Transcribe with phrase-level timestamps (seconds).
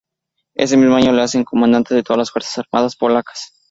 [0.55, 3.53] Ese mismo año le hacen comandante de todas las fuerzas armadas polacas.